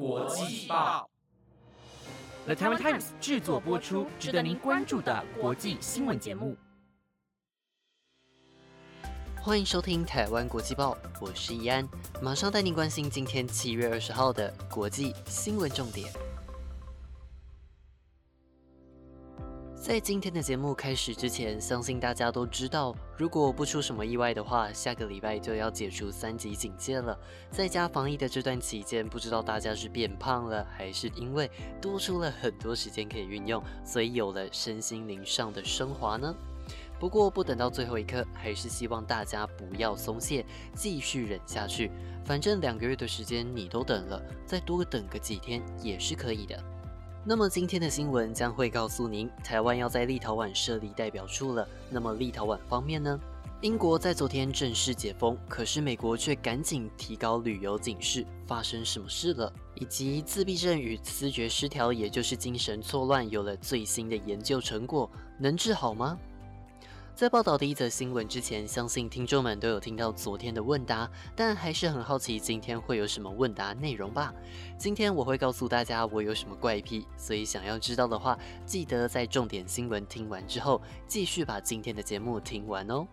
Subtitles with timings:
[0.00, 1.06] 国际报
[2.46, 6.56] ，The Taiwan Times 制作播出，值得您关注的国际新闻节目。
[9.42, 11.86] 欢迎收听台湾国际报，我是易安，
[12.22, 16.10] 马上带您关心今天七月二十号的国际新闻重点。
[19.80, 27.18] 在今天的节目开始之前，相信大家都知道，如果不出什么意外的话，下个礼拜就要解除三级警戒了。
[27.50, 36.34] 在家防疫的这段期间，不知道大家是变胖了，还是因为多出了很多时间可以运用，所以有了身心灵上的升华呢？
[36.98, 40.44] 不过不等到最后一刻，还是希望大家不要松懈，
[40.74, 41.90] 继续忍下去。
[42.22, 46.62] 反正两个月的时间你都等了，再多等个几天也是可以的。
[47.22, 51.68] 那么今天的新闻将会告诉您，台湾要在立陶宛设立代表处了。
[51.90, 53.20] 那么立陶宛方面呢？
[53.60, 59.52] 英国在昨天正式解封，可是美国却赶紧提高旅游警示，发生什么事了？
[59.74, 65.08] 以及自闭症与思觉失调，也就是精神错乱，有了最新的研究成果，
[65.38, 66.18] 能治好吗？
[67.20, 74.32] 在报道第一则新闻之前，相信听众们都有听到昨天的问答，但还是很好奇今天会有什么问答内容吧。
[74.78, 83.06] 今天我会告诉大家我有什么怪癖，所以想要知道的话，记得在重点新闻听完之后，继续把今天的节目听完哦。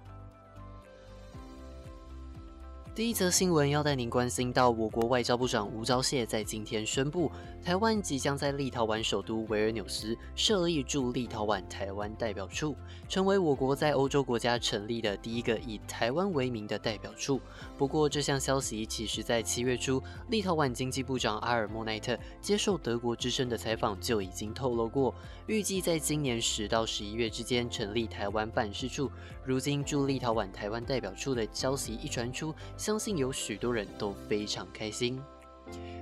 [2.98, 7.32] 第一则新闻要带您关心到，我国外交部长吴钊燮在今天宣布，
[7.62, 12.76] 台湾即将在立陶宛首都维尔纽斯设立驻立陶宛台湾代表处，
[13.08, 17.40] 成为我国在欧洲国家成立的第一个以台湾为名的代表处。
[17.78, 25.14] 不过，这项消息其实在七月初，立陶宛经济部长阿尔莫奈特接受德国之声的采访就已经透露过，
[25.46, 29.12] 预计在今年十到十一月之间成立台湾办事处。
[29.46, 32.54] 如今驻立陶宛台湾代表处的消息一传出，
[32.88, 35.22] 相信有许多人都非常开心。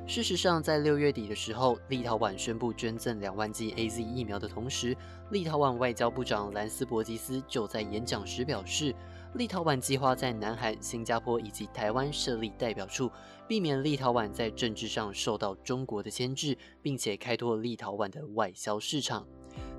[0.06, 4.96] 事实上，在六月底的时候，立陶宛宣布捐赠两万剂 A Z 疫苗的同时，
[5.32, 8.94] 立陶宛外交部长兰斯伯吉斯就在演讲时表示，
[9.34, 13.10] 立陶宛计划在南韩、新加坡以及台湾设立代表处，
[13.48, 19.26] 避免立陶宛在政治上受到中国的牵制，并且开拓立陶宛的外销市场。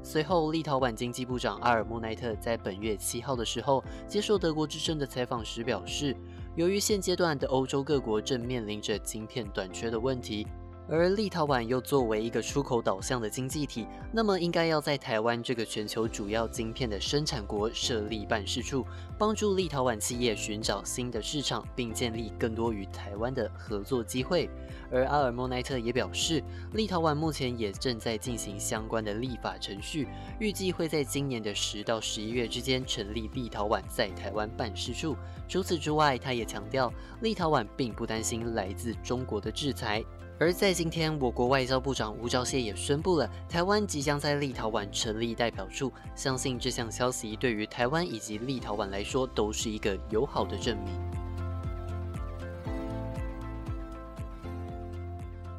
[0.02, 6.16] 随后，立陶宛经济部长阿尔莫奈特在本月七号的时候接受德国之声的采访时表示。
[6.56, 10.46] 由于现阶段的欧洲各国正面临着晶片短缺的问题。
[10.88, 18.86] 而立陶宛又作为一个出口导向的经济体，那么应该要在台湾这个全球主要晶片的生产国设立办事处，
[19.18, 24.48] 帮助立陶宛企业寻找新的市场，并建立更多与台湾的合作机会。
[24.88, 26.40] 而阿尔莫奈特也表示，
[26.74, 30.06] 立陶宛目前也正在进行相关的立法程序，
[30.38, 35.16] 预计会在今年的十到十一月之间成立立陶宛在台湾办事处。
[35.48, 36.92] 除此之外，他也强调，
[37.22, 40.04] 立陶宛并不担心来自中国的制裁。
[40.38, 45.90] 而在今天，我国外交部长吴钊燮也宣布了，台湾即将在立陶宛成立代表处。
[46.14, 51.15] 相信这项消息对于台湾以及立陶宛来说，都是一个友好的证明。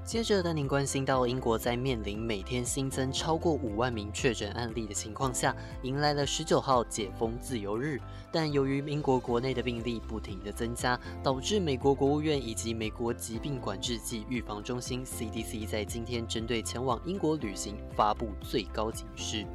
[0.08, 8.00] 接着带您关心到，英国在面临每天新增超过五万名确诊案例的情况下，迎来了十九号解封自由日。
[8.32, 19.46] 但由于英国国内的病例不停的增加，导致美国国务院以及美国疾病管制及预防中心 （CDC） 在今天针对前往英国旅行发布最高警示。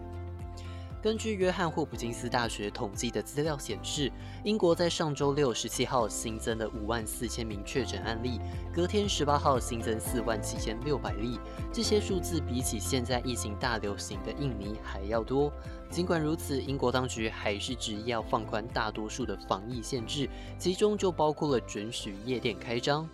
[1.03, 4.09] 根据约翰霍普金斯大学统计的资料显示，
[4.45, 8.41] 英国在上周六十七号新增了五万四千名确诊案例，
[8.73, 11.41] 隔天十八号新增四万七千六百例。
[11.73, 15.53] 这些数字比起现在疫情大流行的印尼还要多。
[15.91, 23.09] 尽管如此，英国当局还是执意要放宽大多数的防疫限制，其中就包括了准许夜店开张。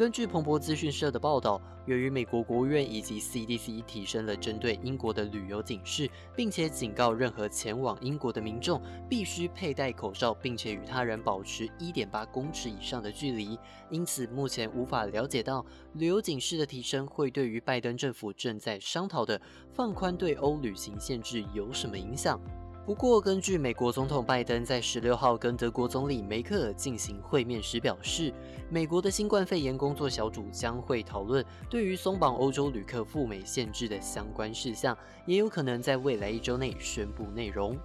[0.00, 13.58] 根据彭博资讯社的报道，由于美国国务院以及 CDC 提升了针对英国的旅游警示，并且警告任何前往英国的民众必须佩戴口罩，并且与他人保持一点八公尺以上的距离，
[13.90, 15.62] 因此目前无法了解到
[15.92, 19.38] 旅游警示的提升会对于拜登政府正在商讨的
[19.74, 22.40] 放宽对欧旅行限制有什么影响。
[22.86, 28.32] 不过，根据美国总统拜登在十六号跟德国总理梅克尔进行会面时表示，
[28.68, 37.78] 美国的新冠肺炎工作小组将会讨论对于松绑欧洲旅客赴美限制的相关事项，也有可能在未来一周内宣布内容。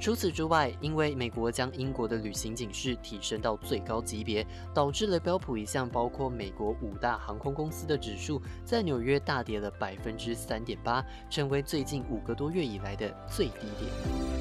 [0.00, 14.37] 除此之外，因为美国将英国的旅行警示提升到最高级别，导致了标普一项包括美国五大航空公司的指数在纽约大跌了百分之三点八，成为最近五个多月以来的最低点。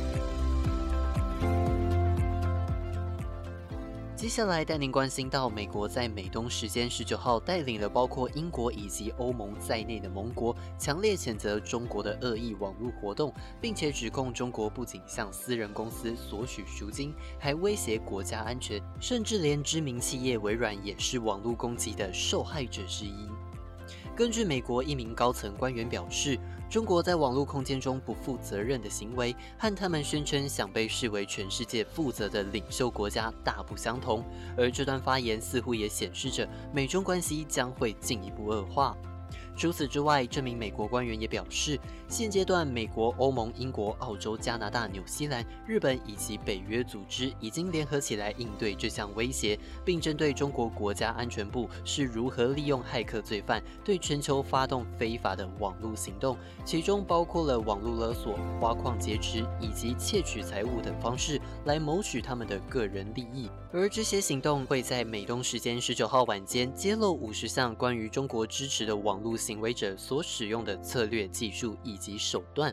[4.18, 13.32] 接下来带您关心到，美国在美东时间十九号带领了包括英国以及欧盟在内的盟国，强烈谴责中国的恶意网络活动，
[13.62, 23.30] 并且指控中国不仅向私人公司索取赎金，还威胁国家安全，甚至连知名企业微软也是网络攻击的受害者之一。
[24.16, 26.40] 根据美国一名高层官员表示。
[26.70, 34.24] 中国在网络空间中不负责任的行为，和他们宣称想被视为全世界负责的领袖国家大不相同。
[34.58, 38.96] 而这段发言似乎也显示着美中关系将会进一步恶化。
[39.58, 63.50] 除此之外，这名美国官员也表示，现阶段美国、欧盟、英国、澳洲、加拿大、纽西兰、日本以及北约组织已经联合起来应对这项威胁，并针对中国国家安全部是如何利用骇客罪犯对全球发动非法的网络行动，其中包括了网络勒索、挖矿劫持以及窃取财物等方式来谋取他们的个人利益。
[63.74, 72.70] 而这些行动会在美东时间十九号晚间揭露五十项关于中国支持的网络行为者所使用的策略、技术以及手段。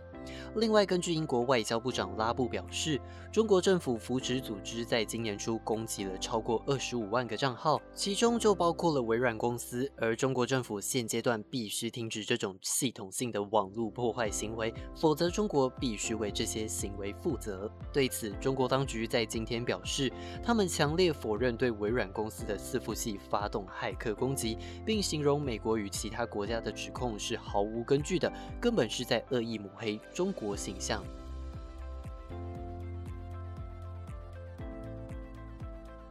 [0.56, 3.00] 另外，根据英国外交部长拉布表示，
[3.32, 9.90] 中国政府扶持组织在今年初攻击了超过二十五万个账号，其中就包括了微软公司。
[9.96, 17.70] 而中国政府现阶段必须停止这种系统性的网络破坏行为，否则中国必须为这些行为负责。
[17.92, 20.12] 对此，中国当局在今天表示，
[20.42, 30.56] 他们强烈否认对微软公司的伺服器发动骇客攻击，并形容美国与其他国家的指控是毫无根据的，根本是在恶意抹黑中国。
[30.56, 31.02] 形象。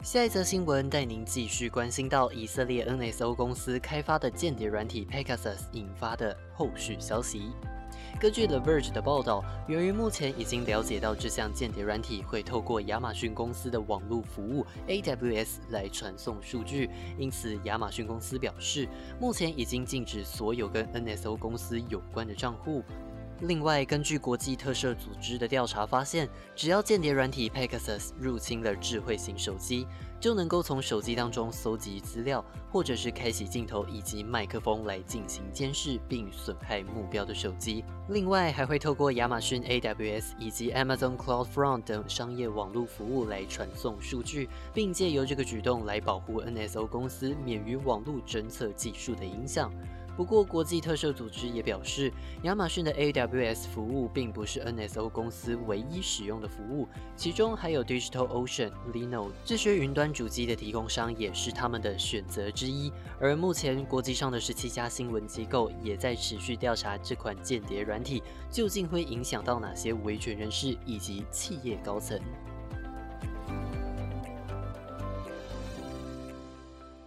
[0.03, 7.53] 下一则新闻带您继续关心到以色列 NSO 公司开发的间谍软体 Pegasus 引发的后续消息。
[8.19, 18.87] 根据 The Verge 的报道，由于目前已经了解到这项间谍软体会透过亚马逊公司的网络服务 AWS 来传送数据，因此亚马逊公司表示，
[19.19, 22.83] 目前已经禁止所有跟 NSO 公司有关的账户。
[23.41, 29.85] 另外，根据国际特赦组织的调查发现，只要间谍软体 Pegasus 入侵了智慧型手机，
[30.17, 37.83] 就能够从手机当中搜集资料，或者是开启镜头以及麦克风来进行监视，并损害目标的手机。
[38.07, 49.69] 另外，还会透过亚马逊 AWS 以及 Amazon CloudFront 等商业网络服务来传送数据，并借由这个举动来保护 NSO 公司免于网络侦测技术的影响。
[50.15, 52.11] 不过，国际特赦组织也表示，
[52.43, 62.91] 亚马逊的 AWS 服务并不是 NSO 公司唯一使用的服务，其中还有 DigitalOcean、Linode 这些云端主机的提供商也是他们的选择之一。
[63.19, 68.21] 而目前，国际上的十七家新闻机构也在持续调查这款间谍软体
[68.51, 72.19] 究竟会影响到哪些维权人士以及企业高层。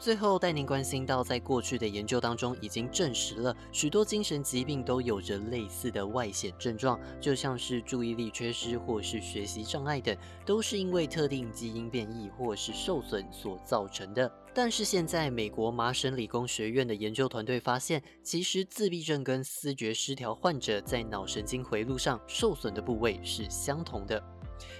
[0.06, 14.32] 最后带您关心到，在过去的研究当中，已经证实了许多精神疾病都有着类似的外显症状，就像是注意力缺失或是学习障碍等，都是因为特定基因变异或是受损所造成的。
[14.54, 24.22] 但是现在，美国麻省理工学院的研究团队发现，其实自闭症跟思觉失调患者在脑神经回路上受损的部位是相同的。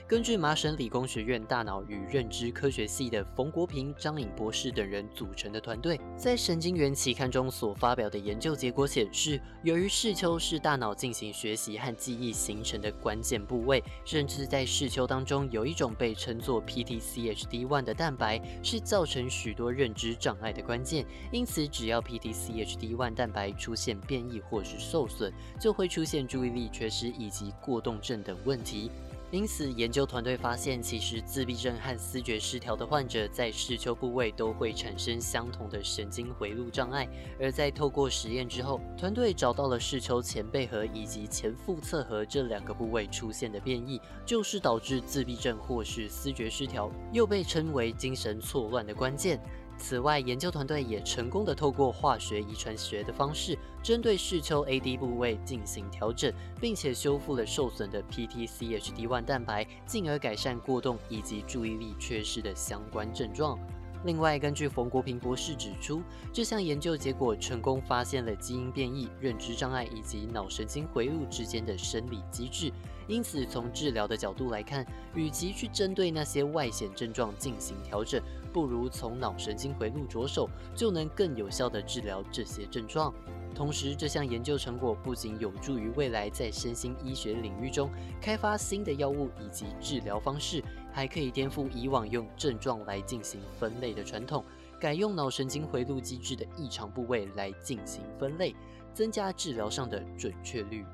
[0.07, 21.05] 根据麻省理工学院大脑与认知科学系的冯国平、张颖博士等人组成的团队，在《神经元》期刊中所发表的研究结果显示，由于视丘是大脑进行学习和记忆形成的关键部位，甚至在视丘当中有一种被称作 PTCHD1 的蛋白，是造成许多认知障碍的关键。
[21.33, 28.91] 因此，只要 PTCHD1 蛋白出现变异或是受损，就会出现注意力缺失以及过动症等问题。
[29.37, 37.07] 因此，研究团队发现，其实自闭症和思觉失调的患者在视丘部位都会产生相同的神经回路障碍。
[37.39, 49.39] 而在透过实验之后，团队找到了视丘前背核以及前腹侧核这两个部位出现的变异，就是导致自闭症或是思觉失调，又被称为精神错乱的关键。
[49.79, 63.57] 此外，研究团队也成功的透过化学遗传学的方式，针对视丘 AD 部位进行调整，并且修复了受损的 PTCHD1 蛋白，进而改善过动以及注意力缺失的相关症状。
[64.05, 66.03] 另外，根据冯国平博士指出，
[66.33, 72.73] 这项研究结果成功发现了基因变异、认知障碍以及脑神经回路之间的生理机制。
[73.07, 78.21] 因此，从治疗的角度来看，与其去针对那些外显症状进行调整，
[78.53, 83.15] 不如从脑神经回路着手，就能更有效地治疗这些症状。
[83.57, 90.63] 同时，这项研究成果不仅有助于未来在身心医学领域中开发新的药物以及治疗方式。
[90.93, 94.43] 还可以颠覆以往用症状来进行分类的传统，
[94.81, 98.57] 改用脑神经回路机制的异常部位来进行分类，
[98.95, 100.87] 增加治疗上的准确率。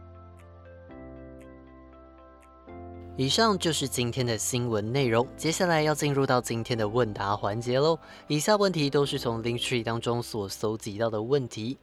[3.17, 7.97] 以上就是今天的新闻内容，接下来要进入到今天的问答环节喽。
[8.27, 11.79] 以下问题都是从 Linktree 当中所搜集到的问题。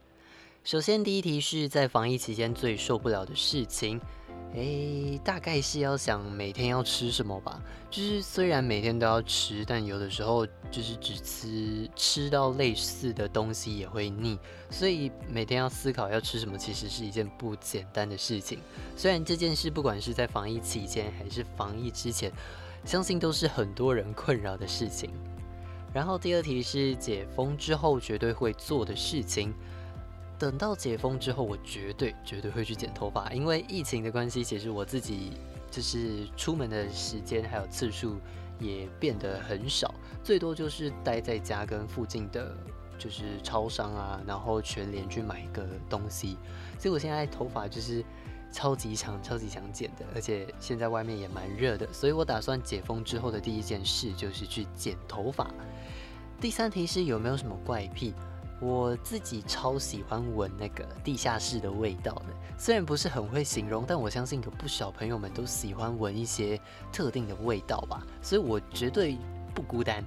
[0.64, 4.00] 首先，第一题是在防疫期间最受不了的事情。
[4.54, 7.62] 诶，大概是要想每天要吃什么吧。
[7.90, 14.38] 就是虽然每天都要吃，但有的时候就是只吃吃到类似的东西也会腻，
[14.70, 18.60] 所以每天要思考要吃什么，其实是一件不简单的事情。
[18.98, 22.32] 虽然这件事不管是在防疫期间还是防疫之前，
[22.84, 25.10] 相信都是很多人困扰的事情。
[25.94, 29.54] 然后第二题是解封之后绝对会做的事情。
[30.40, 35.34] 等到解封之后，我绝对绝对会去剪头发，因为疫情的关系，其实我自己
[35.70, 38.16] 就是出门的时间还有次数
[38.58, 39.94] 也变得很少，
[40.24, 42.56] 最多就是待在家跟附近的
[42.98, 46.38] 就是超商啊，然后全联去买个东西。
[46.80, 48.02] 所以我现在头发就是
[48.50, 55.54] 超级长、超级想剪的，而且现在外面也蛮热的，所以我打算解封之后的第一件事就是去剪头发。
[56.40, 58.14] 第三题是有没有什么怪癖？
[58.62, 62.26] 我自己超喜欢闻那个地下室的味道的，
[62.58, 66.60] 虽然不是很会形容，但我相信有不少朋友们都喜欢闻一些
[66.92, 69.18] 特定的味道吧，所以我绝对
[69.56, 70.04] 不孤单。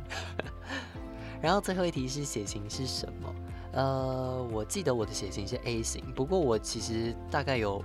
[1.40, 3.34] 然后最后一题是血型是什么？
[3.72, 7.82] 呃，我记得我的血型是 A 型，不过我其实大概有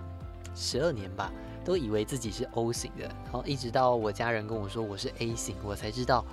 [0.54, 1.32] 十二年吧，
[1.64, 6.26] 都以为自己是 O 型的，然后一直到我家人跟我说我是 A 型，我才知道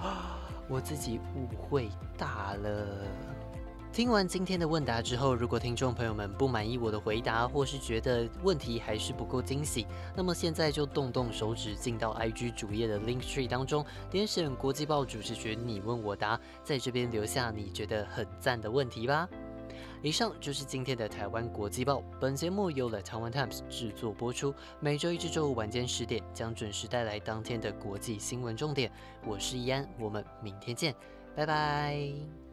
[0.68, 1.88] 我自己误会
[2.18, 2.86] 大了。
[3.94, 9.86] 听完今天的问答之后，如果听众朋友们不满意我的回答，或是觉得问题还是不够惊喜，
[10.16, 19.28] 那么现在就动动手指进到 IG 主页的 Link Tree 当中，点选国际报主持群你问我答，在这边留下你觉得很赞的问题吧。
[20.02, 28.90] 以上就是今天的台湾国际报，本节目由了台湾 Times 制作播出，每周一至周五晚间十点将准时带来当天的国际新闻重点。
[29.24, 30.92] 我是易安，我们明天见，
[31.36, 32.43] 拜拜。